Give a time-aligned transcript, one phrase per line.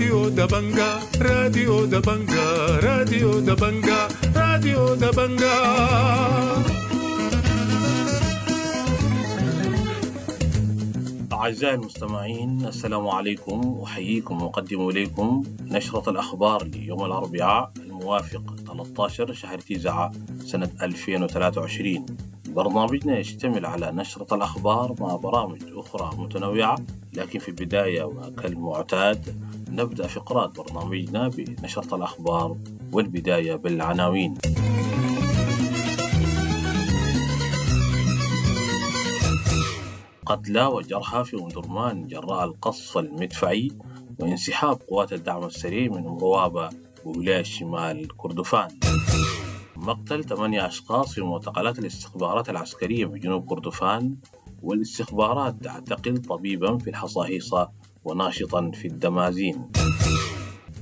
[0.00, 2.46] راديو دبنجا راديو دبنجا
[2.80, 5.56] راديو دبنجا راديو دبنجا
[11.32, 20.10] أعزائي المستمعين السلام عليكم أحييكم وأقدم إليكم نشرة الأخبار ليوم الأربعاء الموافق 13 شهر تيزع
[20.44, 22.06] سنة 2023
[22.54, 26.78] برنامجنا يشتمل على نشرة الأخبار مع برامج أخرى متنوعة
[27.12, 29.36] لكن في البداية وكالمعتاد
[29.68, 32.56] نبدأ فقرات برنامجنا بنشرة الأخبار
[32.92, 34.34] والبداية بالعناوين.
[40.26, 43.68] قتلى وجرحى في أمدرمان جراء القصف المدفعي
[44.18, 46.70] وانسحاب قوات الدعم السريع من روابة
[47.04, 48.68] وولاية شمال كردفان.
[49.80, 54.16] مقتل ثمانية أشخاص في معتقلات الاستخبارات العسكرية بجنوب كردفان
[54.62, 57.70] والاستخبارات تعتقل طبيبا في الحصاهيصة
[58.04, 59.70] وناشطا في الدمازين.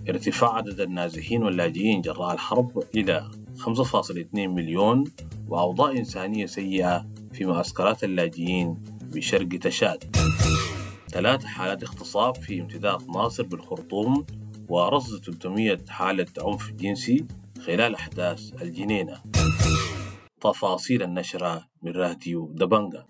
[0.08, 5.04] ارتفاع عدد النازحين واللاجئين جراء الحرب إلى 5.2 مليون
[5.48, 10.16] وأوضاع إنسانية سيئة في معسكرات اللاجئين بشرق تشاد.
[11.10, 14.26] ثلاث حالات اغتصاب في امتداد ناصر بالخرطوم
[14.68, 17.26] ورصد 300 حالة عنف جنسي
[17.68, 19.22] خلال أحداث الجنينة.
[20.40, 23.06] تفاصيل النشرة من راديو دبنجا.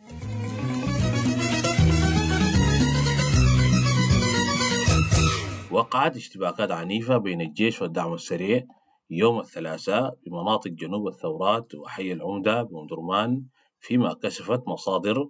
[5.70, 8.65] وقعت اشتباكات عنيفة بين الجيش والدعم السريع
[9.11, 13.43] يوم الثلاثاء بمناطق جنوب الثورات وحي العمدة بمدرمان
[13.81, 15.28] فيما كشفت مصادر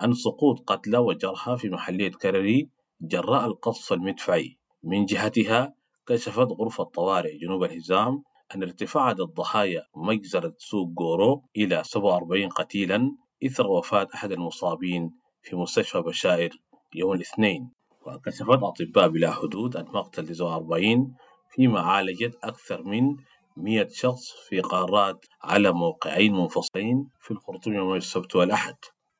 [0.00, 2.68] عن سقوط قتلى وجرحى في محلية كرري
[3.00, 4.58] جراء القصف المدفعي.
[4.82, 5.74] من جهتها
[6.06, 8.22] كشفت غرفة طوارئ جنوب الهزام
[8.54, 15.10] أن ارتفاع عدد ضحايا مجزرة سوق جورو إلى 47 قتيلا إثر وفاة أحد المصابين
[15.42, 16.50] في مستشفى بشائر
[16.94, 17.70] يوم الاثنين.
[18.06, 21.14] وكشفت أطباء بلا حدود عن مقتل 49
[21.50, 23.16] فيما عالجت أكثر من
[23.56, 28.76] 100 شخص في قارات على موقعين منفصلين في الخرطوم يوم السبت والأحد.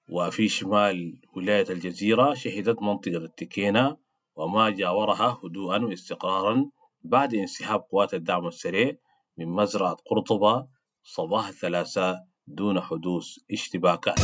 [0.09, 3.97] وفي شمال ولاية الجزيرة شهدت منطقة التكينة
[4.37, 6.71] وما جاورها هدوءا واستقرارا
[7.03, 8.97] بعد انسحاب قوات الدعم السريع
[9.41, 10.67] من مزرعة قرطبة
[11.03, 14.21] صباح الثلاثاء دون حدوث اشتباكات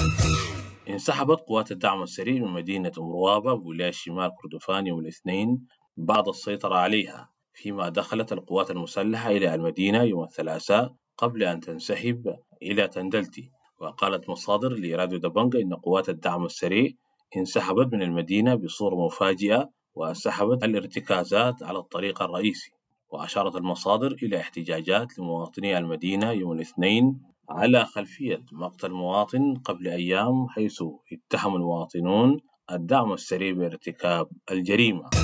[0.88, 5.66] انسحبت قوات الدعم السريع من مدينة مروابة بولاية شمال كردفان يوم الاثنين
[5.96, 12.88] بعد السيطرة عليها فيما دخلت القوات المسلحة إلى المدينة يوم الثلاثاء قبل أن تنسحب إلى
[12.88, 13.50] تندلتي.
[13.80, 16.90] وقالت مصادر لراديو دبنجا إن قوات الدعم السريع
[17.36, 22.70] انسحبت من المدينة بصورة مفاجئة وسحبت الارتكازات على الطريق الرئيسي.
[23.10, 30.82] وأشارت المصادر إلى احتجاجات لمواطني المدينة يوم الاثنين على خلفية مقتل مواطن قبل أيام حيث
[31.12, 32.40] اتهم المواطنون
[32.72, 35.16] الدعم السريع بارتكاب الجريمة.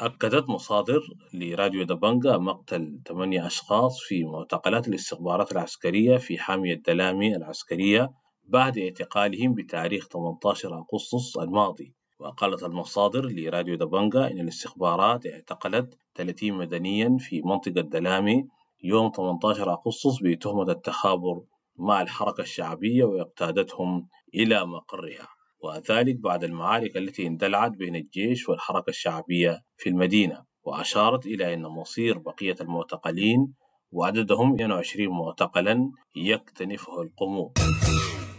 [0.00, 1.00] أكدت مصادر
[1.34, 8.10] لراديو دبنجا مقتل ثمانية أشخاص في معتقلات الاستخبارات العسكرية في حامية دلامي العسكرية
[8.44, 11.94] بعد اعتقالهم بتاريخ 18 أغسطس الماضي.
[12.18, 18.44] وقالت المصادر لراديو دبنجا إن الاستخبارات اعتقلت 30 مدنيا في منطقة دلامي
[18.84, 21.42] يوم 18 أغسطس بتهمة التخابر
[21.76, 25.28] مع الحركة الشعبية وإقتادتهم إلى مقرها
[25.62, 32.18] وذلك بعد المعارك التي اندلعت بين الجيش والحركة الشعبية في المدينة وأشارت إلى أن مصير
[32.18, 33.54] بقية المعتقلين
[33.92, 37.52] وعددهم 22 معتقلا يكتنفه القمو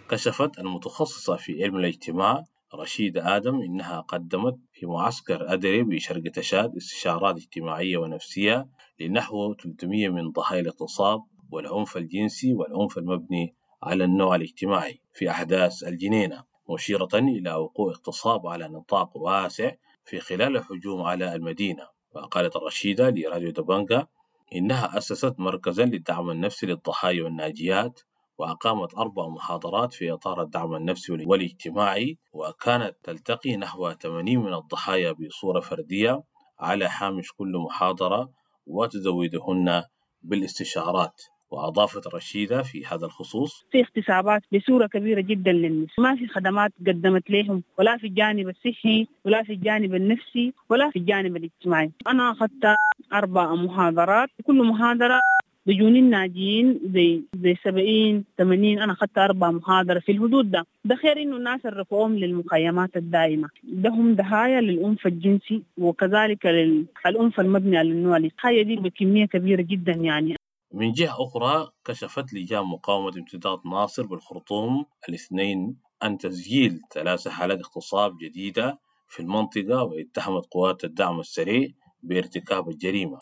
[0.10, 2.44] كشفت المتخصصة في علم الاجتماع
[2.80, 8.68] رشيدة آدم إنها قدمت في معسكر أدري بشرق تشاد استشارات اجتماعية ونفسية
[9.00, 16.44] لنحو 300 من ضحايا الاغتصاب والعنف الجنسي والعنف المبني على النوع الاجتماعي في أحداث الجنينة
[16.70, 19.72] مشيرة إلى وقوع اغتصاب على نطاق واسع
[20.06, 21.88] في خلال الهجوم على المدينة.
[22.16, 24.08] وقالت الرشيدة لراديو دبانجا
[24.56, 28.00] إنها أسست مركزا للدعم النفسي للضحايا والناجيات
[28.38, 35.60] وأقامت أربع محاضرات في إطار الدعم النفسي والاجتماعي وكانت تلتقي نحو 80 من الضحايا بصورة
[35.60, 36.24] فردية
[36.60, 38.30] على هامش كل محاضرة
[38.68, 39.84] وتزودهن
[40.22, 41.22] بالاستشارات.
[41.52, 47.30] وأضافت رشيدة في هذا الخصوص في اغتصابات بصورة كبيرة جدا للنساء ما في خدمات قدمت
[47.30, 51.92] لهم ولا في الجانب الصحي ولا في الجانب النفسي ولا في الجانب الاجتماعي.
[52.08, 52.76] أنا أخذت
[53.14, 55.20] أربع محاضرات كل محاضرة
[55.68, 60.66] بيجوني الناجيين زي زي 70 80 أنا أخذت أربع محاضرة في الحدود ده.
[60.86, 63.50] ده خير إنه الناس رفعوهم للمخيمات الدائمة.
[63.64, 69.92] ده هم ضحايا للعنف الجنسي وكذلك للعنف المبني على النوع الضحايا دي بكمية كبيرة جدا
[69.92, 70.36] يعني.
[70.74, 78.18] من جهة أخرى كشفت لجان مقاومة امتداد ناصر بالخرطوم الاثنين عن تسجيل ثلاث حالات اغتصاب
[78.18, 81.68] جديدة في المنطقة واتهمت قوات الدعم السريع
[82.04, 83.18] بارتكاب الجريمة.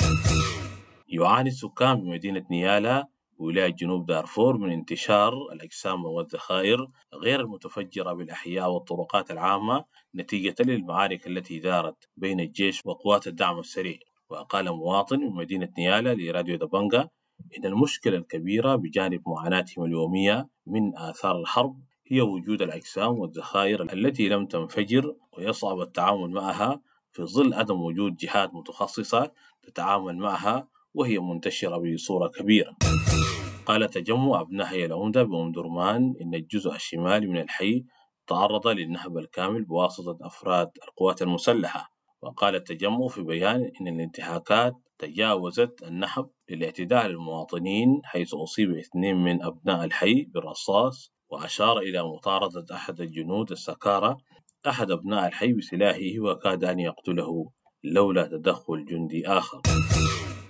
[1.07, 3.07] يعاني السكان بمدينة نيالا
[3.38, 9.86] ولاية جنوب دارفور من انتشار الأجسام والذخائر غير المتفجرة بالأحياء والطرقات العامة
[10.16, 13.98] نتيجة للمعارك التي دارت بين الجيش وقوات الدعم السريع.
[14.30, 17.10] وقال مواطن من مدينة نيالا لراديو دبنجا
[17.57, 24.46] إن المشكلة الكبيرة بجانب معاناتهم اليومية من آثار الحرب هي وجود الأجسام والذخائر التي لم
[24.46, 26.81] تنفجر ويصعب التعامل معها
[27.12, 29.31] في ظل عدم وجود جهات متخصصة
[29.63, 32.75] تتعامل معها وهي منتشرة بصورة كبيرة.
[33.65, 37.83] قال تجمع أبناء العمدة بأم درمان إن الجزء الشمالي من الحي
[38.27, 41.89] تعرض للنهب الكامل بواسطة أفراد القوات المسلحة.
[42.21, 49.44] وقال التجمع في بيان إن الانتهاكات تجاوزت النهب للاعتداء على المواطنين حيث أصيب اثنين من
[49.44, 54.18] أبناء الحي بالرصاص وأشار إلى مطاردة أحد الجنود السكارى
[54.68, 57.51] أحد أبناء الحي بسلاحه وكاد أن يقتله
[57.83, 59.62] لولا تدخل جندي آخر.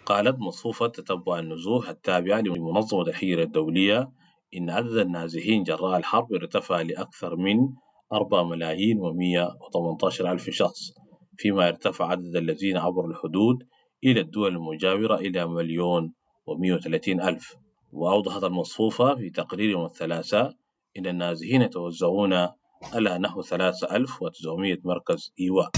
[0.06, 4.12] قالت مصفوفة تتبع النزوح التابعة لمنظمة الحجر الدولية
[4.58, 7.58] إن عدد النازحين جراء الحرب ارتفع لأكثر من
[8.14, 10.80] 4 ملايين و118 ألف شخص
[11.38, 13.58] فيما ارتفع عدد الذين عبروا الحدود
[14.04, 16.14] إلى الدول المجاورة إلى مليون
[16.50, 17.56] و130 ألف.
[17.92, 20.54] وأوضحت المصفوفة في تقرير يوم الثلاثاء
[20.98, 22.34] إن النازحين يتوزعون
[22.94, 25.70] على نحو 3900 مركز إيواء.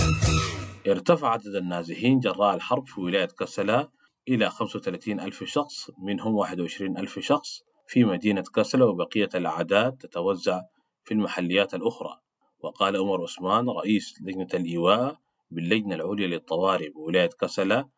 [0.87, 3.89] ارتفع عدد النازحين جراء الحرب في ولاية كسلا
[4.29, 10.61] إلى 35 ألف شخص منهم 21 ألف شخص في مدينة كسلا وبقية الأعداد تتوزع
[11.03, 12.19] في المحليات الأخرى.
[12.59, 15.17] وقال عمر عثمان رئيس لجنة الإيواء
[15.51, 17.89] باللجنة العليا للطوارئ بولاية كسلا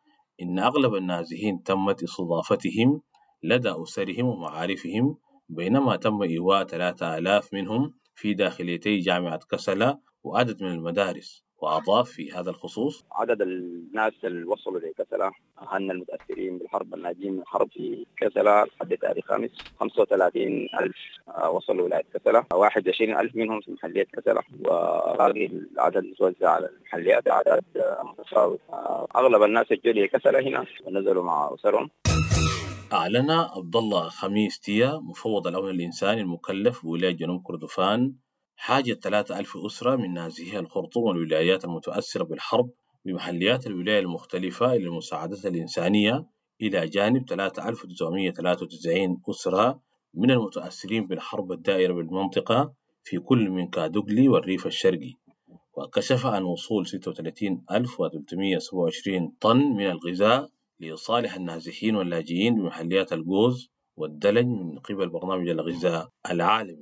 [0.42, 3.02] إن أغلب النازحين تمت استضافتهم
[3.42, 5.16] لدى أسرهم ومعارفهم
[5.48, 11.44] بينما تم إيواء 3000 منهم في داخليتي جامعة كسلا وعدد من المدارس.
[11.62, 15.32] وأضاف في هذا الخصوص؟ عدد الناس اللي وصلوا لكسلا
[15.72, 20.96] أهلنا المتأثرين بالحرب الناجين من الحرب في كسلا لحد تاريخ خامس 35 ألف
[21.50, 22.44] وصلوا ولاية كسلا.
[22.54, 24.42] 21 ألف منهم في محلية كسلا.
[24.60, 27.64] وباقي العدد متوزع على المحليات أعداد
[28.04, 28.62] متفاوتة
[29.16, 31.90] أغلب الناس اللي جو لكسلا هنا ونزلوا مع أسرهم.
[32.92, 38.12] أعلن عبد الله خميس تيا مفوض الأمن الإنساني المكلف بولاية جنوب كردفان
[38.62, 42.70] حاجة 3000 أسرة من نازحي الخرطوم والولايات المتأثرة بالحرب
[43.04, 46.26] بمحليات الولاية المختلفة إلى المساعدة الإنسانية
[46.62, 49.80] إلى جانب 3993 أسرة
[50.14, 52.72] من المتأثرين بالحرب الدائرة بالمنطقة
[53.04, 55.14] في كل من كادوغلي والريف الشرقي.
[55.76, 60.48] وكشف عن وصول 36327 طن من الغذاء
[60.80, 66.78] لصالح النازحين واللاجئين بمحليات الجوز والدلج من قبل برنامج الغذاء العالمي.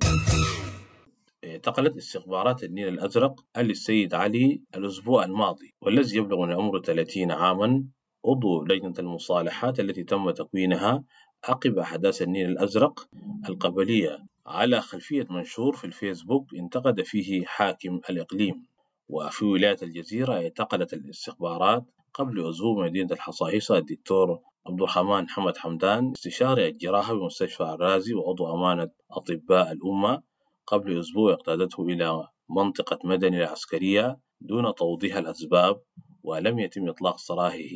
[1.45, 7.83] اعتقلت استخبارات النيل الأزرق السيد علي الأسبوع الماضي والذي يبلغ من عمره 30 عاما.
[8.25, 11.03] عضو لجنة المصالحات التي تم تكوينها
[11.43, 13.07] عقب أحداث النيل الأزرق
[13.49, 14.25] القبلية.
[14.45, 18.65] على خلفية منشور في الفيسبوك انتقد فيه حاكم الإقليم.
[19.09, 21.83] وفي ولاية الجزيرة اعتقلت الاستخبارات
[22.13, 26.11] قبل أسبوع مدينة الحصاحيصة الدكتور عبد الرحمن حمد حمدان.
[26.11, 30.28] استشاري الجراحة بمستشفى الرازي وعضو أمانة أطباء الأمة.
[30.71, 35.81] قبل أسبوع اقتادته إلى منطقة مدني العسكرية دون توضيح الأسباب
[36.23, 37.75] ولم يتم إطلاق سراحه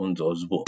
[0.00, 0.64] منذ أسبوع.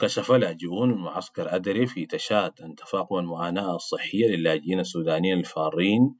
[0.00, 6.14] كشف لاجئون من معسكر أدري في تشات عن تفاقم المعاناة الصحية للاجئين السودانيين الفارين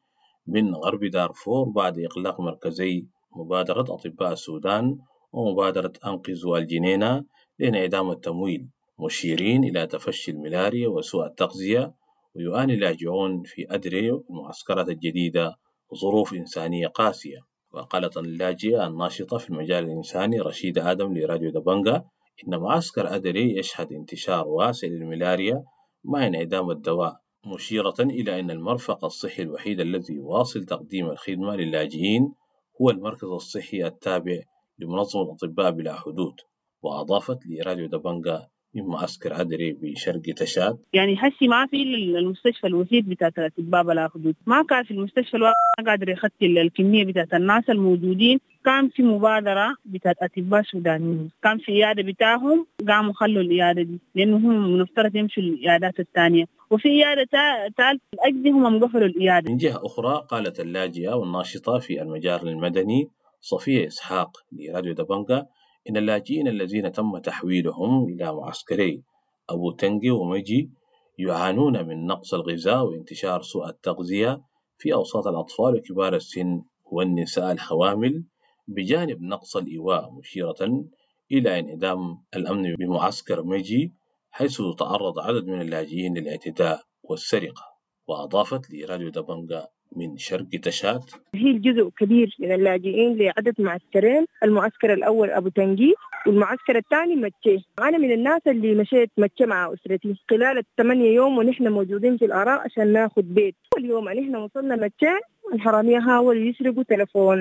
[0.46, 4.98] من غرب دارفور بعد إغلاق مركزي مبادرة أطباء السودان
[5.32, 7.24] ومبادرة أنقذوا الجنينة
[7.58, 11.94] لانعدام التمويل مشيرين إلى تفشي الملاريا وسوء التغذية
[12.36, 15.56] ويعاني اللاجئون في أدري والمعسكرات الجديدة
[15.94, 17.38] ظروف إنسانية قاسية.
[17.72, 22.04] وقالت اللاجئة الناشطة في المجال الإنساني رشيدة آدم لراديو دبنجا
[22.48, 25.64] إن معسكر أدري يشهد انتشار واسع للملاريا
[26.04, 32.34] مع انعدام الدواء مشيرة إلى أن المرفق الصحي الوحيد الذي يواصل تقديم الخدمة للاجئين
[32.82, 34.42] هو المركز الصحي التابع
[34.78, 36.34] لمنظمة أطباء بلا حدود.
[36.82, 40.78] وأضافت لراديو دبنجا من معسكر أدري بشرق تشاد.
[40.92, 41.82] يعني هسي ما في
[42.18, 44.34] المستشفى الوحيد بتاعت الأطباء بلا حدود.
[44.46, 45.54] ما كان في المستشفى الواحد
[45.86, 48.40] قادر يخطي الكمية بتاعت الناس الموجودين.
[48.64, 51.30] كان في مبادرة بتاعت أطباء سودانيين.
[51.42, 56.44] كان في عيادة بتاعهم قاموا خلوا العيادة دي لأنه هم مفترض يمشوا العيادات الثانية.
[56.70, 57.28] وفي عيادة
[57.76, 63.08] ثالث أجل هم قفلوا العيادة من جهة أخرى قالت اللاجئة والناشطة في المجال المدني
[63.40, 65.46] صفية إسحاق لراديو دبنجا
[65.88, 69.02] إن اللاجئين الذين تم تحويلهم إلى معسكري
[69.50, 70.70] أبو تنجي ومجي
[71.18, 74.42] يعانون من نقص الغذاء وانتشار سوء التغذية
[74.78, 78.24] في أوساط الأطفال وكبار السن والنساء الحوامل
[78.68, 80.84] بجانب نقص الإيواء مشيرة
[81.32, 83.92] إلى انعدام الأمن بمعسكر ميجي
[84.30, 87.62] حيث تعرض عدد من اللاجئين للاعتداء والسرقة
[88.08, 95.30] وأضافت لراديو دبنجا من شرق تشات هي جزء كبير من اللاجئين لعدد معسكرين المعسكر الأول
[95.30, 95.94] أبو تنجيس
[96.26, 100.14] والمعسكر الثاني متشي أنا من الناس اللي مشيت متشي مع أسرتي.
[100.30, 103.54] خلال الثمانية يوم ونحن موجودين في الآراء عشان ناخذ بيت.
[103.76, 105.06] أول يوم أن إحنا وصلنا متشي
[105.54, 107.38] الحرامية حاولوا يسرقوا تلفون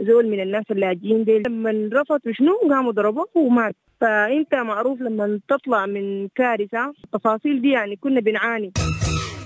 [0.00, 3.74] زول من الناس اللاجئين دي لما رفضوا شنو؟ قاموا ضربوه ومات.
[4.00, 8.72] فأنت معروف لما تطلع من كارثة التفاصيل دي يعني كنا بنعاني.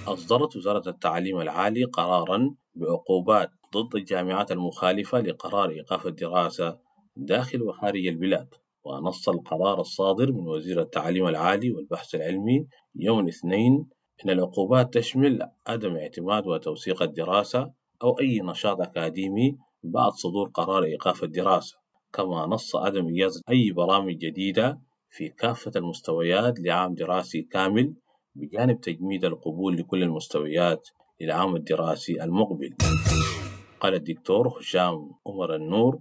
[0.07, 6.78] أصدرت وزارة التعليم العالي قرارا بعقوبات ضد الجامعات المخالفة لقرار إيقاف الدراسة
[7.16, 8.49] داخل وخارج البلاد
[8.85, 13.88] ونص القرار الصادر من وزير التعليم العالي والبحث العلمي يوم الاثنين
[14.25, 21.25] أن العقوبات تشمل عدم اعتماد وتوثيق الدراسة أو أي نشاط أكاديمي بعد صدور قرار إيقاف
[21.25, 21.76] الدراسة
[22.12, 24.80] كما نص عدم إجازة أي برامج جديدة
[25.11, 27.95] في كافة المستويات لعام دراسي كامل
[28.34, 30.88] بجانب تجميد القبول لكل المستويات
[31.20, 32.75] للعام الدراسي المقبل.
[33.80, 36.00] قال الدكتور هشام عمر النور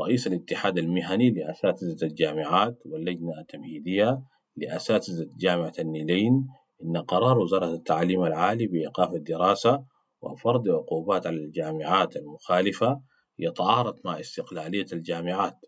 [0.00, 4.22] رئيس الاتحاد المهني لأساتذة الجامعات واللجنة التمهيدية
[4.56, 6.46] لأساتذة جامعة النيلين
[6.84, 9.84] إن قرار وزارة التعليم العالي بإيقاف الدراسة
[10.22, 13.00] وفرض عقوبات على الجامعات المخالفة
[13.38, 15.58] يتعارض مع استقلالية الجامعات.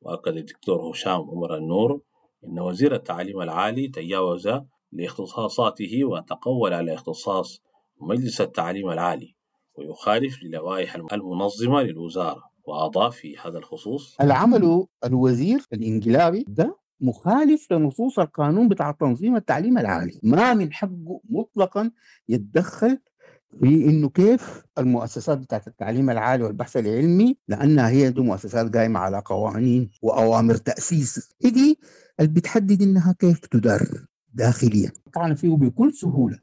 [0.00, 2.00] وأكد الدكتور هشام عمر النور
[2.44, 4.48] إن وزير التعليم العالي تجاوز
[4.92, 7.62] لاختصاصاته وتقول على اختصاص
[8.00, 9.34] مجلس التعليم العالي
[9.74, 12.42] ويخالف للوائح المنظمة للوزارة.
[12.64, 20.20] وأضاف في هذا الخصوص العمل الوزير الإنقلابي ده مخالف لنصوص القانون بتاع تنظيم التعليم العالي.
[20.22, 21.90] ما من حقه مطلقا
[22.28, 22.98] يتدخل
[23.60, 29.22] في إنه كيف المؤسسات بتاعت التعليم العالي والبحث العلمي لأنها هي دي مؤسسات قايمة على
[29.26, 31.30] قوانين وأوامر تأسيس.
[31.40, 31.78] دي
[32.20, 33.80] اللي بتحدد إنها كيف تدار
[34.38, 34.92] داخليا.
[35.14, 36.38] طعن فيه بكل سهولة.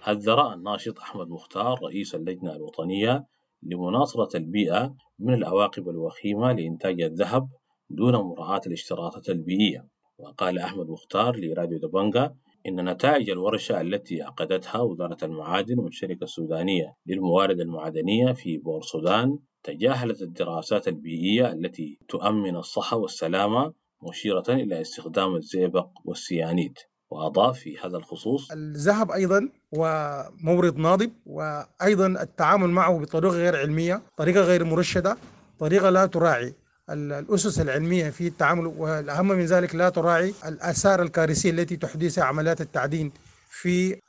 [0.00, 3.26] حذر الناشط أحمد مختار رئيس اللجنة الوطنية
[3.62, 7.48] لمناصرة البيئة من العواقب الوخيمة لإنتاج الذهب
[7.90, 9.88] دون مراعاة الاشتراطات البيئية.
[10.18, 12.34] وقال أحمد مختار لراديو دبنجا
[12.66, 20.22] إن نتائج الورشة التي عقدتها وزارة المعادن والشركة السودانية للموارد المعدنية في بور سودان تجاهلت
[20.22, 23.72] الدراسات البيئية التي تؤمن الصحة والسلامة
[24.02, 26.78] مشيرة إلى استخدام الزئبق والسيانيد
[27.10, 34.40] وأضاف في هذا الخصوص الذهب أيضا ومورد ناضب وأيضا التعامل معه بطريقة غير علمية طريقة
[34.40, 35.16] غير مرشدة
[35.58, 36.54] طريقة لا تراعي.
[36.90, 43.12] الأسس العلمية في التعامل والأهم من ذلك لا تراعي الآثار الكارثية التي تحدثها عمليات التعدين
[43.50, 44.00] في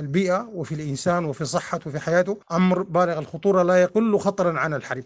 [0.00, 2.40] البيئة وفي الإنسان وفي صحته وفي حياته.
[2.52, 5.04] أمر بالغ الخطورة لا يقل خطرا عن الحرب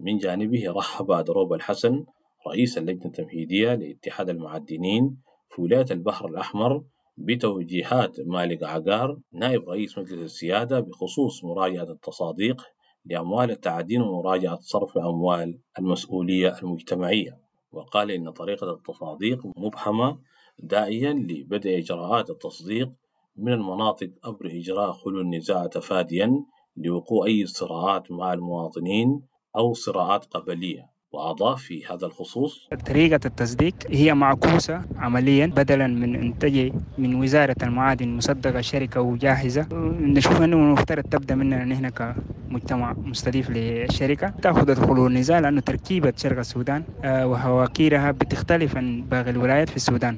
[0.00, 2.04] من جانبه رحب دروب الحسن
[2.48, 5.16] رئيس اللجنة التمهيدية لاتحاد المعدنين
[5.50, 6.82] في ولاية البحر الأحمر
[7.16, 12.62] بتوجيهات مالك عقار نائب رئيس مجلس السيادة بخصوص مراجعة التصاديق
[13.04, 17.38] لأموال التعدين ومراجعة صرف أموال المسؤولية المجتمعية.
[17.72, 20.18] وقال إن طريقة التصاديق مبهمة
[20.58, 22.92] داعيا لبدء إجراءات التصديق
[23.36, 26.44] من المناطق عبر إجراء خلو النزاع تفاديا
[26.76, 29.22] لوقوع أي صراعات مع المواطنين
[29.56, 30.91] أو صراعات قبلية.
[31.12, 37.56] وأضاف في هذا الخصوص طريقة التصديق هي معكوسة عمليا بدلا من أن تجي من وزارة
[37.62, 39.66] المعادن مصدقة شركة وجاهزة
[40.00, 44.32] نشوف أنه المفترض تبدأ مننا نحن كمجتمع مستضيف للشركة.
[44.42, 50.16] تأخذ دخول النزاع لأنه تركيبة شرق السودان وهواكيرها بتختلف عن باقي الولايات في السودان.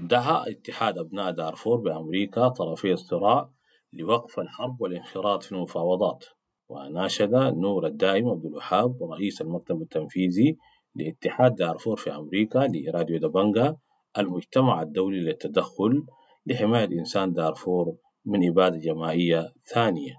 [0.00, 3.48] دعا اتحاد أبناء دارفور بأمريكا طرفي الصراع
[3.92, 6.24] لوقف الحرب والانخراط في المفاوضات.
[6.68, 10.56] وناشد نور الدائم عبد الوهاب رئيس المكتب التنفيذي
[10.94, 13.76] لاتحاد دارفور في أمريكا لراديو دبنجا
[14.18, 16.06] المجتمع الدولي للتدخل
[16.46, 17.94] لحماية إنسان دارفور
[18.24, 20.14] من إبادة جماعية ثانية.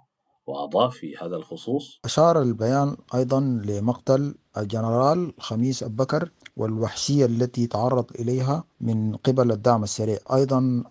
[0.48, 8.63] وأضاف في هذا الخصوص أشار البيان أيضا لمقتل الجنرال خميس أبكر والوحشية التي تعرض إليها
[8.82, 10.18] من قبل الدعم السريع.
[10.34, 10.84] أيضا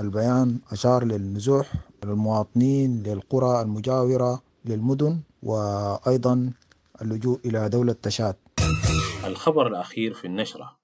[0.00, 1.72] البيان أشار للنزوح
[2.04, 6.52] للمواطنين للقرى المجاورة للمدن وأيضا
[7.02, 8.36] اللجوء إلى دولة تشاد.
[9.24, 10.76] الخبر الأخير في النشرة.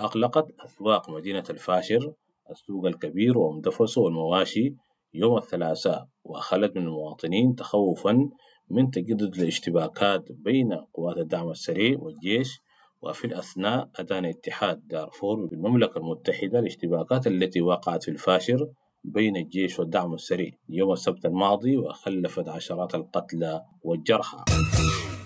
[0.00, 2.12] أغلقت أسواق مدينة الفاشر
[2.50, 4.74] السوق الكبير ومدفسه والمواشي
[5.14, 8.28] يوم الثلاثاء وخلت من المواطنين تخوفا
[8.70, 12.60] من تجدد الاشتباكات بين قوات الدعم السريع والجيش
[13.02, 18.68] وفي الأثناء أدان اتحاد دارفور بالمملكة المتحدة الاشتباكات التي وقعت في الفاشر
[19.04, 20.50] بين الجيش والدعم السريع.
[20.68, 24.44] يوم السبت الماضي وخلفت عشرات القتلى والجرحى.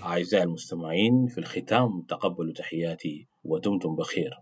[0.03, 4.33] أعزائي المستمعين في الختام تقبلوا تحياتي ودمتم بخير.